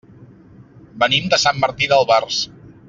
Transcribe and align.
Venim 1.03 1.29
de 1.35 1.41
Sant 1.47 1.63
Martí 1.67 1.91
d'Albars. 1.93 2.45